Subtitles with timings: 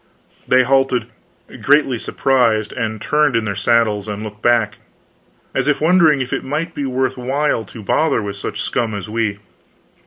[0.47, 1.05] They halted,
[1.61, 4.79] greatly surprised, and turned in their saddles and looked back,
[5.53, 9.11] as if wondering if it might be worth while to bother with such scum as
[9.11, 9.37] we.